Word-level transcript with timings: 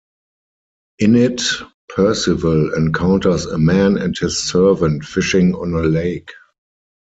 In 0.97 1.15
it, 1.15 1.43
Percival 1.89 2.73
encounters 2.73 3.45
a 3.45 3.59
man 3.59 3.99
and 3.99 4.17
his 4.17 4.39
servant 4.41 5.03
fishing 5.05 5.53
on 5.53 5.73
a 5.75 5.83
lake. 5.83 6.31